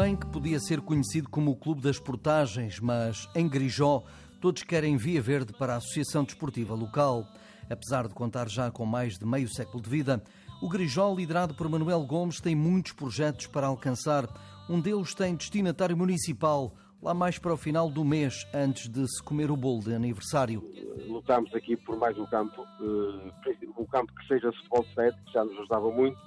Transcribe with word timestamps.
bem 0.00 0.16
que 0.16 0.26
podia 0.28 0.58
ser 0.58 0.80
conhecido 0.80 1.28
como 1.28 1.50
o 1.50 1.56
Clube 1.56 1.82
das 1.82 1.98
Portagens, 1.98 2.80
mas 2.80 3.28
em 3.34 3.46
Grijó 3.46 4.02
todos 4.40 4.62
querem 4.62 4.96
via 4.96 5.20
verde 5.20 5.52
para 5.52 5.74
a 5.74 5.76
Associação 5.76 6.24
Desportiva 6.24 6.74
Local. 6.74 7.26
Apesar 7.68 8.08
de 8.08 8.14
contar 8.14 8.48
já 8.48 8.70
com 8.70 8.86
mais 8.86 9.18
de 9.18 9.26
meio 9.26 9.46
século 9.46 9.82
de 9.82 9.90
vida, 9.90 10.22
o 10.62 10.70
Grijó, 10.70 11.14
liderado 11.14 11.54
por 11.54 11.68
Manuel 11.68 12.02
Gomes, 12.06 12.40
tem 12.40 12.56
muitos 12.56 12.92
projetos 12.92 13.46
para 13.46 13.66
alcançar. 13.66 14.26
Um 14.70 14.80
deles 14.80 15.12
tem 15.12 15.34
destinatário 15.34 15.98
municipal, 15.98 16.72
lá 17.02 17.12
mais 17.12 17.38
para 17.38 17.52
o 17.52 17.56
final 17.58 17.90
do 17.90 18.02
mês, 18.02 18.46
antes 18.54 18.88
de 18.88 19.06
se 19.06 19.22
comer 19.22 19.50
o 19.50 19.56
bolo 19.56 19.80
de 19.80 19.92
aniversário. 19.92 20.64
Lutamos 21.08 21.54
aqui 21.54 21.76
por 21.76 21.98
mais 21.98 22.16
um 22.16 22.24
campo, 22.24 22.64
eh, 22.80 23.54
um 23.76 23.84
campo 23.84 24.10
que 24.14 24.26
seja 24.26 24.50
futebol 24.50 24.86
7, 24.94 25.18
que 25.26 25.32
já 25.32 25.44
nos 25.44 25.58
ajudava 25.58 25.90
muito, 25.90 26.18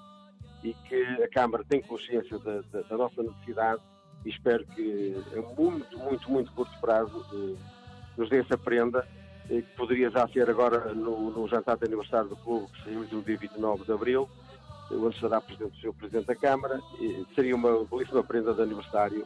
e 0.63 0.73
que 0.87 1.03
a 1.23 1.27
Câmara 1.29 1.63
tem 1.67 1.81
consciência 1.81 2.39
da, 2.39 2.61
da, 2.71 2.81
da 2.81 2.97
nossa 2.97 3.21
necessidade 3.21 3.81
e 4.25 4.29
espero 4.29 4.65
que 4.67 5.15
a 5.35 5.61
muito, 5.61 5.97
muito, 5.97 6.31
muito 6.31 6.51
curto 6.53 6.71
prazo 6.79 7.25
eh, 7.33 7.55
nos 8.17 8.29
dê 8.29 8.39
essa 8.39 8.57
prenda, 8.57 9.05
eh, 9.49 9.61
que 9.61 9.75
poderia 9.75 10.09
já 10.09 10.25
ser 10.29 10.49
agora 10.49 10.93
no, 10.93 11.31
no 11.31 11.47
jantar 11.49 11.77
de 11.77 11.85
aniversário 11.85 12.29
do 12.29 12.37
clube, 12.37 12.71
que 12.71 12.83
saiu 12.85 12.99
no 13.11 13.21
dia 13.21 13.37
29 13.37 13.83
de 13.83 13.91
Abril, 13.91 14.29
onde 14.89 15.15
estará 15.15 15.41
presente 15.41 15.77
o 15.77 15.81
Sr. 15.81 15.93
Presidente 15.93 16.27
da 16.27 16.35
Câmara. 16.35 16.79
Seria 17.35 17.55
uma 17.55 17.83
belíssima 17.83 18.23
prenda 18.23 18.53
de 18.53 18.61
aniversário, 18.61 19.25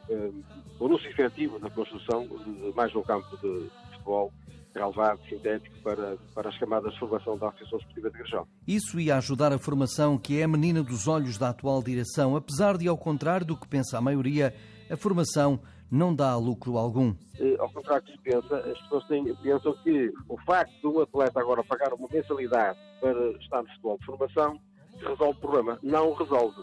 o 0.79 0.85
anúncio 0.85 1.09
efetivo 1.09 1.59
da 1.59 1.69
construção 1.69 2.25
de 2.25 2.73
mais 2.75 2.95
um 2.95 3.03
campo 3.03 3.37
de 3.37 3.69
futebol 3.91 4.31
relevado, 4.77 5.19
sintético, 5.27 5.75
para, 5.83 6.17
para 6.33 6.49
as 6.49 6.57
camadas 6.57 6.93
de 6.93 6.99
formação 6.99 7.37
da 7.37 7.49
Associação 7.49 7.79
Esportiva 7.79 8.09
de 8.09 8.17
Grijó. 8.17 8.45
Isso 8.67 8.99
ia 8.99 9.17
ajudar 9.17 9.51
a 9.51 9.57
formação, 9.57 10.17
que 10.17 10.39
é 10.39 10.43
a 10.43 10.47
menina 10.47 10.83
dos 10.83 11.07
olhos 11.07 11.37
da 11.37 11.49
atual 11.49 11.81
direção, 11.81 12.35
apesar 12.35 12.77
de, 12.77 12.87
ao 12.87 12.97
contrário 12.97 13.45
do 13.45 13.57
que 13.57 13.67
pensa 13.67 13.97
a 13.97 14.01
maioria, 14.01 14.53
a 14.89 14.95
formação 14.95 15.59
não 15.89 16.13
dá 16.13 16.35
lucro 16.35 16.77
algum. 16.77 17.15
Eh, 17.39 17.55
ao 17.59 17.69
contrário 17.71 18.05
do 18.05 18.11
que 18.11 18.17
se 18.17 18.23
pensa, 18.23 18.57
as 18.57 18.79
pessoas 18.81 19.07
têm, 19.07 19.35
pensam 19.35 19.73
que 19.83 20.11
o 20.27 20.37
facto 20.41 20.73
de 20.81 20.87
um 20.87 21.01
atleta 21.01 21.39
agora 21.39 21.63
pagar 21.63 21.93
uma 21.93 22.07
mensalidade 22.11 22.77
para 22.99 23.31
estar 23.39 23.61
no 23.61 23.69
futebol 23.69 23.97
de 23.97 24.05
formação 24.05 24.59
resolve 24.99 25.37
o 25.37 25.41
problema. 25.41 25.79
Não 25.81 26.13
resolve. 26.13 26.61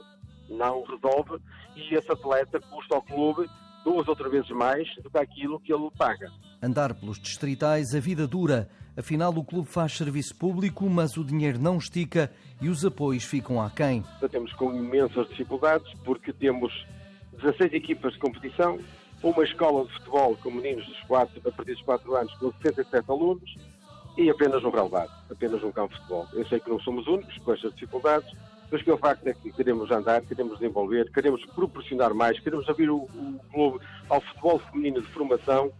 Não 0.49 0.83
resolve 0.85 1.43
e 1.75 1.95
esse 1.95 2.11
atleta 2.13 2.61
custa 2.61 2.95
ao 2.95 3.03
clube 3.03 3.49
duas 3.85 4.07
ou 4.09 4.17
três 4.17 4.33
vezes 4.33 4.51
mais 4.51 4.89
do 5.03 5.11
que 5.11 5.19
aquilo 5.19 5.61
que 5.61 5.73
ele 5.73 5.91
paga. 5.97 6.31
Andar 6.65 6.95
pelos 6.95 7.21
distritais, 7.21 7.95
a 7.95 8.01
vida 8.01 8.27
dura. 8.27 8.71
Afinal, 8.97 9.31
o 9.37 9.45
clube 9.45 9.69
faz 9.69 9.93
serviço 9.93 10.35
público, 10.35 10.89
mas 10.89 11.19
o 11.19 11.23
dinheiro 11.23 11.59
não 11.59 11.77
estica 11.77 12.33
e 12.59 12.71
os 12.71 12.87
apoios 12.87 13.23
ficam 13.23 13.61
aquém. 13.61 14.03
Temos 14.31 14.51
com 14.55 14.75
imensas 14.75 15.29
dificuldades 15.29 15.93
porque 16.03 16.33
temos 16.33 16.73
16 17.35 17.75
equipas 17.75 18.15
de 18.15 18.19
competição, 18.19 18.79
uma 19.23 19.45
escola 19.45 19.85
de 19.85 19.93
futebol 19.93 20.39
com 20.43 20.51
meninos 20.51 20.87
dos 20.87 20.99
4, 21.03 21.39
a 21.47 21.53
partir 21.53 21.75
dos 21.75 21.83
4 21.83 22.17
anos 22.17 22.33
com 22.39 22.51
67 22.63 23.11
alunos 23.11 23.57
e 24.17 24.31
apenas 24.31 24.65
um 24.65 24.71
relevado, 24.71 25.13
apenas 25.31 25.63
um 25.63 25.71
campo 25.71 25.93
de 25.93 26.01
futebol. 26.01 26.27
Eu 26.33 26.47
sei 26.47 26.61
que 26.61 26.71
não 26.71 26.81
somos 26.81 27.07
únicos 27.07 27.37
com 27.37 27.53
estas 27.53 27.75
dificuldades, 27.75 28.35
mas 28.71 28.81
que 28.81 28.91
o 28.91 28.97
facto 28.97 29.27
é 29.27 29.35
que 29.35 29.53
queremos 29.53 29.91
andar, 29.91 30.23
queremos 30.23 30.59
desenvolver, 30.59 31.13
queremos 31.13 31.45
proporcionar 31.45 32.15
mais, 32.15 32.41
queremos 32.41 32.67
abrir 32.71 32.89
o, 32.89 33.03
o 33.03 33.41
clube 33.53 33.85
ao 34.09 34.23
futebol 34.23 34.59
feminino 34.61 35.03
de 35.03 35.09
formação 35.09 35.71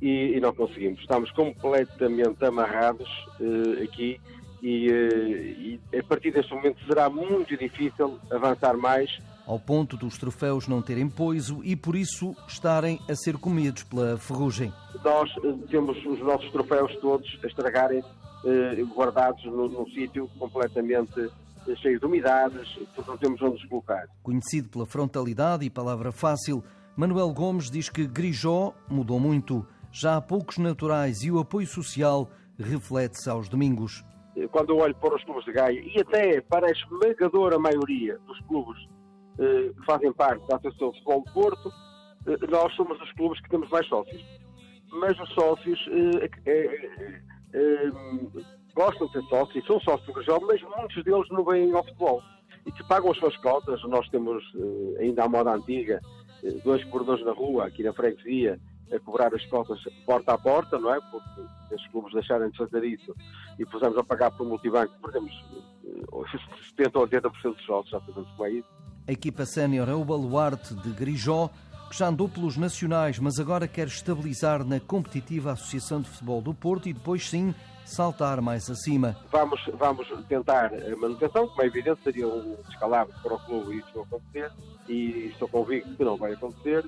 e, 0.00 0.36
e 0.36 0.40
não 0.40 0.54
conseguimos. 0.54 1.00
Estamos 1.00 1.30
completamente 1.32 2.44
amarrados 2.44 3.08
uh, 3.40 3.82
aqui 3.82 4.20
e, 4.62 4.90
uh, 4.90 5.90
e 5.92 5.98
a 5.98 6.02
partir 6.02 6.32
deste 6.32 6.52
momento 6.54 6.84
será 6.86 7.08
muito 7.08 7.56
difícil 7.56 8.18
avançar 8.30 8.76
mais 8.76 9.18
ao 9.46 9.60
ponto 9.60 9.96
dos 9.96 10.18
troféus 10.18 10.66
não 10.66 10.82
terem 10.82 11.08
poiso 11.08 11.60
e 11.62 11.76
por 11.76 11.94
isso 11.94 12.34
estarem 12.48 12.98
a 13.08 13.14
ser 13.14 13.38
comidos 13.38 13.84
pela 13.84 14.18
ferrugem. 14.18 14.72
Nós 15.04 15.30
uh, 15.36 15.56
temos 15.70 15.96
os 16.04 16.18
nossos 16.18 16.50
troféus 16.50 16.94
todos 16.96 17.38
a 17.42 17.46
estragarem, 17.46 18.02
guardados 18.94 19.44
num 19.44 19.86
sítio 19.86 20.30
completamente 20.38 21.30
cheio 21.82 21.98
de 21.98 22.06
umidades, 22.06 22.68
porque 22.94 23.10
não 23.10 23.16
temos 23.16 23.42
onde 23.42 23.56
os 23.56 23.64
colocar. 23.64 24.06
Conhecido 24.22 24.68
pela 24.68 24.86
frontalidade 24.86 25.64
e 25.64 25.70
palavra 25.70 26.12
fácil, 26.12 26.62
Manuel 26.96 27.32
Gomes 27.32 27.70
diz 27.70 27.88
que 27.88 28.06
Grijó 28.06 28.72
mudou 28.88 29.18
muito. 29.18 29.66
Já 29.98 30.18
há 30.18 30.20
poucos 30.20 30.58
naturais 30.58 31.24
e 31.24 31.30
o 31.30 31.38
apoio 31.38 31.66
social 31.66 32.28
reflete-se 32.58 33.30
aos 33.30 33.48
domingos. 33.48 34.04
Quando 34.52 34.68
eu 34.68 34.76
olho 34.76 34.94
para 34.96 35.16
os 35.16 35.24
clubes 35.24 35.46
de 35.46 35.52
Gaia 35.52 35.80
e 35.80 35.98
até 35.98 36.38
para 36.42 36.66
a 36.66 36.70
esmagadora 36.70 37.58
maioria 37.58 38.18
dos 38.26 38.38
clubes 38.40 38.76
eh, 39.38 39.72
que 39.74 39.86
fazem 39.86 40.12
parte 40.12 40.46
da 40.48 40.56
Associação 40.56 40.90
de 40.90 40.98
Futebol 40.98 41.24
de 41.24 41.32
Porto, 41.32 41.72
eh, 42.26 42.46
nós 42.50 42.74
somos 42.74 43.00
os 43.00 43.10
clubes 43.12 43.40
que 43.40 43.48
temos 43.48 43.70
mais 43.70 43.88
sócios. 43.88 44.22
Mas 44.92 45.18
os 45.18 45.30
sócios 45.30 45.88
eh, 46.44 47.90
gostam 48.74 49.06
de 49.06 49.14
ser 49.14 49.22
sócios, 49.30 49.66
são 49.66 49.80
sócios 49.80 50.06
do 50.06 50.12
Grijó, 50.12 50.38
mas 50.46 50.60
muitos 50.76 51.02
deles 51.04 51.26
não 51.30 51.42
vêm 51.42 51.72
ao 51.72 51.82
futebol 51.82 52.22
e 52.66 52.70
que 52.70 52.86
pagam 52.86 53.12
as 53.12 53.16
suas 53.16 53.36
cotas. 53.38 53.82
Nós 53.84 54.06
temos 54.10 54.44
ainda 55.00 55.24
a 55.24 55.28
moda 55.28 55.54
antiga, 55.54 56.02
dois 56.64 56.84
corredores 56.84 57.24
na 57.24 57.32
rua, 57.32 57.64
aqui 57.64 57.82
na 57.82 57.94
freguesia, 57.94 58.60
a 58.92 59.00
cobrar 59.00 59.34
as 59.34 59.44
cotas 59.46 59.80
porta 60.04 60.32
a 60.32 60.38
porta, 60.38 60.78
não 60.78 60.94
é? 60.94 61.00
Porque 61.10 61.42
esses 61.72 61.86
clubes 61.88 62.12
deixarem 62.12 62.50
de 62.50 62.56
fazer 62.56 62.84
isso 62.84 63.14
e 63.58 63.64
pusemos 63.66 63.96
a 63.98 64.04
pagar 64.04 64.30
por 64.30 64.46
multibanco, 64.46 64.94
perdemos 65.02 65.32
70 66.70 66.98
ou 66.98 67.08
80% 67.08 67.30
dos 67.54 67.64
jogos, 67.64 67.90
já 67.90 68.00
fazemos 68.00 68.30
como 68.30 68.46
é 68.46 68.52
isso. 68.52 68.68
A 69.08 69.12
equipa 69.12 69.46
sénior 69.46 69.88
é 69.88 69.94
o 69.94 70.04
baluarte 70.04 70.74
de 70.74 70.90
Grijó, 70.90 71.48
que 71.88 71.96
já 71.96 72.08
andou 72.08 72.28
pelos 72.28 72.56
nacionais, 72.56 73.18
mas 73.18 73.38
agora 73.38 73.68
quer 73.68 73.86
estabilizar 73.86 74.64
na 74.64 74.80
competitiva 74.80 75.52
Associação 75.52 76.00
de 76.00 76.08
Futebol 76.08 76.42
do 76.42 76.52
Porto 76.52 76.88
e 76.88 76.92
depois 76.92 77.28
sim 77.28 77.54
saltar 77.84 78.40
mais 78.40 78.68
acima. 78.68 79.16
Vamos, 79.30 79.60
vamos 79.74 80.08
tentar 80.28 80.72
a 80.74 80.96
manutenção, 80.96 81.46
como 81.46 81.62
é 81.62 81.66
evidente, 81.66 82.00
seria 82.02 82.26
um 82.26 82.56
descalabro 82.68 83.14
para 83.22 83.34
o 83.34 83.38
clube 83.38 83.76
e 83.76 83.78
isso 83.78 83.88
não 83.94 84.02
acontecer, 84.02 84.50
e 84.88 85.30
estou 85.32 85.48
convicto 85.48 85.94
que 85.94 86.04
não 86.04 86.16
vai 86.16 86.32
acontecer. 86.32 86.84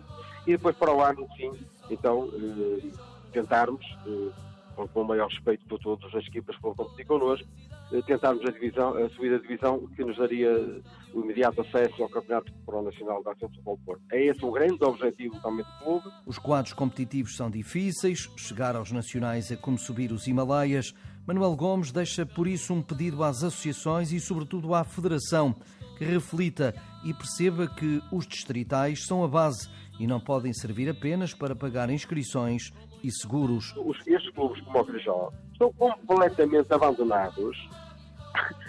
E 0.49 0.53
depois 0.53 0.75
para 0.77 0.91
o 0.91 1.03
ano, 1.03 1.29
sim, 1.37 1.53
então 1.91 2.31
eh, 2.33 2.89
tentarmos, 3.35 3.85
eh, 4.07 4.31
com, 4.75 5.03
o 5.03 5.05
maior 5.05 5.29
respeito 5.29 5.63
por 5.67 5.79
todas 5.79 6.15
as 6.15 6.25
equipas 6.27 6.57
que 6.57 6.63
vão 6.63 6.75
competir 6.75 7.05
connosco, 7.05 7.47
eh, 7.93 8.01
tentarmos 8.07 8.43
a, 8.47 8.51
divisão, 8.51 8.97
a 8.97 9.09
divisão 9.09 9.87
que 9.89 10.03
nos 10.03 10.17
daria 10.17 10.81
o 11.13 11.21
imediato 11.21 11.61
acesso 11.61 12.03
ao 12.03 12.09
Campeonato 12.09 12.51
Pro 12.65 12.81
Nacional 12.81 13.23
da 13.23 13.33
Ação 13.33 13.47
de 13.51 13.57
Futebol 13.57 13.79
Porto. 13.85 14.03
É 14.11 14.25
esse 14.25 14.43
o 14.43 14.51
grande 14.51 14.83
objetivo 14.83 15.39
também 15.43 15.67
do 15.67 15.85
clube. 15.85 16.17
Os 16.25 16.39
quadros 16.39 16.73
competitivos 16.73 17.37
são 17.37 17.51
difíceis, 17.51 18.31
chegar 18.39 18.75
aos 18.75 18.91
nacionais 18.91 19.51
é 19.51 19.57
como 19.57 19.77
subir 19.77 20.13
os 20.13 20.27
Himalaias. 20.27 20.95
Manuel 21.29 21.55
Gomes 21.57 21.93
deixa 21.93 22.25
por 22.25 22.49
isso 22.49 22.73
um 22.73 22.81
pedido 22.81 23.23
às 23.23 23.45
associações 23.45 24.13
e, 24.13 24.19
sobretudo, 24.19 24.75
à 24.75 24.83
Federação 24.83 25.55
que 25.99 26.03
reflita 26.03 26.75
e 27.05 27.13
perceba 27.13 27.67
que 27.67 28.03
os 28.11 28.27
distritais 28.27 29.05
são 29.05 29.23
a 29.23 29.29
base 29.29 29.69
e 30.01 30.07
não 30.07 30.19
podem 30.19 30.55
servir 30.55 30.89
apenas 30.89 31.35
para 31.35 31.55
pagar 31.55 31.91
inscrições 31.91 32.73
e 33.05 33.13
seguros. 33.13 33.75
Os, 33.77 33.99
estes 34.07 34.33
clubes 34.33 34.59
como 34.63 34.79
o 34.79 34.85
Grijó 34.87 35.31
estão 35.53 35.71
completamente 35.75 36.73
abandonados 36.73 37.69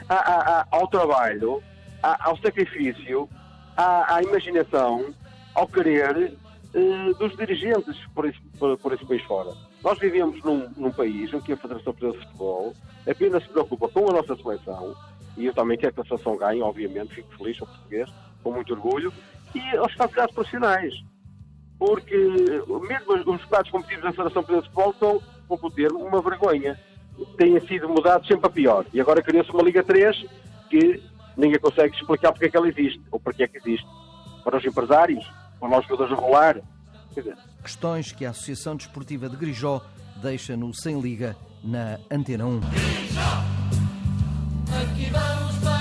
ao 0.69 0.85
trabalho, 0.89 1.63
ao 2.03 2.35
sacrifício, 2.39 3.29
à, 3.77 4.21
imaginação, 4.21 5.13
ao 5.55 5.65
querer 5.65 6.33
eh, 6.73 7.13
dos 7.17 7.37
dirigentes 7.37 7.95
por 8.13 8.27
esse, 8.27 8.39
por 8.57 8.93
esse 8.93 9.05
país 9.05 9.23
fora. 9.23 9.68
Nós 9.83 9.97
vivemos 9.97 10.43
num, 10.43 10.69
num, 10.75 10.91
país 10.91 11.33
em 11.33 11.39
que 11.39 11.53
a 11.53 11.57
Federação 11.57 11.93
Portuguesa 11.93 12.17
de 12.17 12.25
Futebol 12.25 12.73
apenas 13.09 13.43
se 13.43 13.49
preocupa 13.49 13.87
com 13.87 14.09
a 14.09 14.13
nossa 14.13 14.35
seleção, 14.35 14.95
e 15.37 15.45
eu 15.45 15.53
também 15.53 15.77
quero 15.77 15.93
que 15.93 16.01
a 16.01 16.05
seleção 16.05 16.35
ganhe, 16.35 16.61
obviamente, 16.61 17.15
fico 17.15 17.37
feliz, 17.37 17.57
sou 17.57 17.67
português, 17.67 18.09
com 18.43 18.51
muito 18.51 18.73
orgulho, 18.73 19.13
e 19.55 19.77
aos 19.77 19.95
campeonatos 19.95 20.35
profissionais 20.35 20.93
porque 21.79 22.17
mesmo 22.67 23.13
os 23.13 23.25
resultados 23.25 23.71
competitivos 23.71 24.03
da 24.03 24.11
Federação 24.11 24.43
Portuguesa 24.43 24.61
de 24.61 24.73
Futebol 24.73 24.95
são, 24.99 25.21
vou 25.47 25.71
ter 25.71 25.91
uma 25.93 26.21
vergonha. 26.21 26.77
Têm 27.37 27.59
sido 27.61 27.87
mudados 27.87 28.27
sempre 28.27 28.47
a 28.47 28.49
pior. 28.49 28.85
E 28.93 28.99
agora 28.99 29.21
criou-se 29.21 29.49
uma 29.51 29.63
Liga 29.63 29.81
3 29.81 30.25
que 30.69 31.01
ninguém 31.37 31.59
consegue 31.59 31.95
explicar 31.95 32.33
porque 32.33 32.45
é 32.45 32.49
que 32.49 32.57
ela 32.57 32.67
existe, 32.67 33.01
ou 33.09 33.19
porque 33.19 33.43
é 33.43 33.47
que 33.47 33.57
existe. 33.57 33.87
Para 34.43 34.57
os 34.57 34.65
empresários, 34.65 35.25
para 35.59 35.79
os 35.79 35.85
jogadores 35.85 36.13
a 36.13 36.21
rolar. 36.21 36.61
Questões 37.63 38.11
que 38.11 38.25
a 38.25 38.31
Associação 38.31 38.75
Desportiva 38.75 39.29
de 39.29 39.35
Grijó 39.35 39.81
deixa 40.21 40.55
no 40.55 40.73
Sem 40.73 40.99
Liga 40.99 41.35
na 41.63 41.99
Antena 42.09 42.45
1. 42.45 42.59
Grijó, 42.59 43.43
aqui 44.81 45.09
vamos. 45.11 45.78